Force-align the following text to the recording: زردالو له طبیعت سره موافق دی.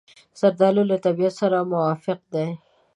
زردالو 0.39 0.83
له 0.91 0.97
طبیعت 1.05 1.33
سره 1.41 1.69
موافق 1.71 2.19
دی. 2.33 2.49